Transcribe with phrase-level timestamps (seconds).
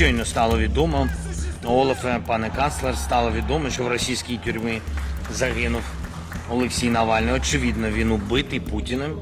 [0.00, 1.08] Щойно стало відомо,
[1.64, 4.80] Олаф, пане канцлер, стало відомо, що в російській тюрмі
[5.32, 5.82] загинув
[6.50, 7.34] Олексій Навальний.
[7.34, 9.16] Очевидно, він убитий Путіним,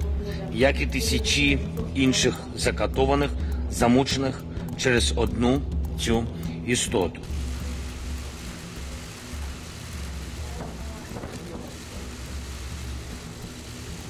[0.52, 1.59] як і тисячі
[1.95, 3.30] інших закатованих,
[3.70, 4.42] замучених
[4.77, 5.60] через одну
[6.00, 6.24] цю
[6.66, 7.20] істоту.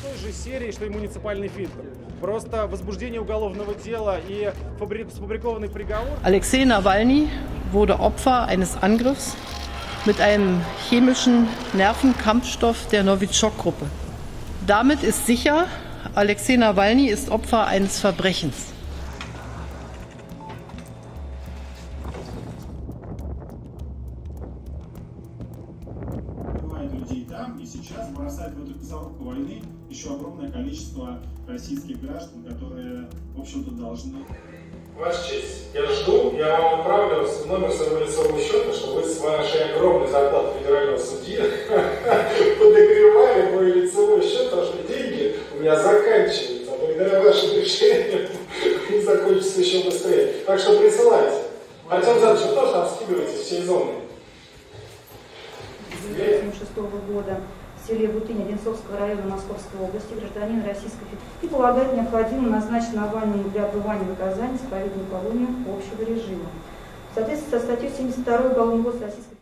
[0.08, 1.84] той же серии, что и муниципальный фильтр.
[2.22, 6.18] Просто возбуждение уголовного дела и фабри- сфабрикованный приговор.
[6.24, 7.30] Alexei Nawalny
[7.72, 9.36] wurde Opfer eines Angriffs
[10.06, 13.86] mit einem chemischen Nervenkampfstoff der Novichok-Gruppe.
[14.68, 15.66] Damit ist sicher,
[16.16, 18.56] Alexei Nawalny ist Opfer eines Verbrechens.
[26.89, 32.45] Убивает людей там и сейчас бросает в эту мясорубку войны еще огромное количество российских граждан,
[32.45, 34.25] которые, в общем-то, должны
[34.97, 39.73] Ваша честь, я жду, я вам отправлю номер своего лицевого счета, чтобы вы с вашей
[39.73, 41.37] огромной зарплатой федерального судьи
[42.59, 48.29] подогревали мой лицевой счет, потому что деньги у меня заканчиваются, а благодаря вашим решениям
[48.89, 50.35] они закончатся еще быстрее.
[50.45, 51.43] Так что присылайте.
[51.89, 53.93] Артем Задович, вы тоже там скидываете всей зоны.
[56.13, 56.77] 1986
[57.13, 57.41] года
[57.77, 63.49] в селе Бутыни Одинцовского района Московской области, гражданин Российской Федерации, и полагает необходимо назначить Навальному
[63.51, 66.49] для отбывания наказания с поведением колонии общего режима.
[67.13, 69.39] В соответствии со статьей 72 Уголовного кодекса Российской